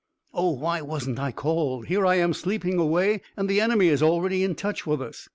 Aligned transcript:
"Oh, 0.33 0.49
why 0.49 0.81
wasn't 0.81 1.19
I 1.19 1.31
called! 1.31 1.85
Here 1.85 2.07
I 2.07 2.15
am 2.15 2.33
sleeping 2.33 2.79
away, 2.79 3.21
and 3.37 3.47
the 3.47 3.61
enemy 3.61 3.89
is 3.89 4.01
already 4.01 4.43
in 4.43 4.55
touch 4.55 4.87
with 4.87 4.99
us!" 4.99 5.29